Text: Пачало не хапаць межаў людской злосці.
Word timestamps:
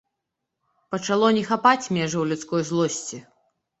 Пачало 0.95 1.29
не 1.37 1.43
хапаць 1.49 1.91
межаў 1.99 2.23
людской 2.31 2.61
злосці. 2.71 3.17